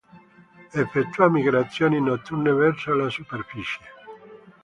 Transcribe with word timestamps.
Effettua 0.71 1.29
migrazioni 1.29 2.01
notturne 2.01 2.51
verso 2.53 2.91
la 2.95 3.07
superficie. 3.07 3.79